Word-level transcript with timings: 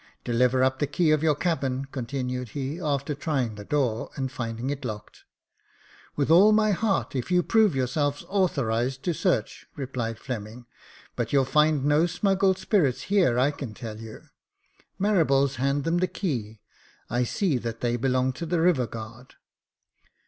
Deliver 0.23 0.63
up 0.63 0.79
the 0.79 0.87
key 0.87 1.11
of 1.11 1.21
your 1.21 1.35
cabin," 1.35 1.85
continued 1.91 2.49
he, 2.57 2.79
after 2.81 3.13
trying 3.13 3.53
the 3.53 3.63
door, 3.63 4.09
and 4.15 4.31
finding 4.31 4.71
it 4.71 4.83
locked." 4.83 5.25
With 6.15 6.31
all 6.31 6.51
my 6.51 6.71
heart, 6.71 7.15
if 7.15 7.29
you 7.29 7.43
prove 7.43 7.75
yourselves 7.75 8.25
authorised 8.27 9.03
to 9.03 9.13
search," 9.13 9.67
replied 9.75 10.17
Fleming;" 10.17 10.65
but 11.15 11.31
you'll 11.31 11.45
find 11.45 11.85
no 11.85 12.07
smuggled 12.07 12.57
spirits 12.57 13.01
here, 13.13 13.37
I 13.37 13.51
can 13.51 13.75
tell 13.75 13.99
you. 13.99 14.23
Marables, 14.99 15.57
hand 15.57 15.83
them 15.83 15.99
the 15.99 16.07
key; 16.07 16.61
I 17.07 17.23
see 17.23 17.59
that 17.59 17.81
they 17.81 17.95
belong 17.95 18.33
to 18.33 18.47
the 18.47 18.59
river 18.59 18.87
guard." 18.87 19.35